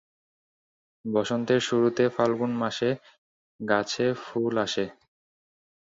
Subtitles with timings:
[1.05, 2.89] বসন্তের শুরুতে ফাল্গুন মাসে
[3.59, 4.85] গাছে ফুল আসে।